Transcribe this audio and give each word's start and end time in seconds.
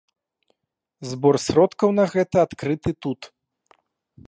Збор 1.09 1.37
сродкаў 1.43 1.89
на 1.99 2.05
гэта 2.15 2.35
адкрыты 2.47 2.91
тут. 3.07 3.21